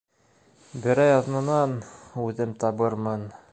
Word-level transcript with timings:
Берәй 0.85 1.11
аҙнанан... 1.17 1.77
үҙем 2.25 2.59
табырмын. 2.65 3.31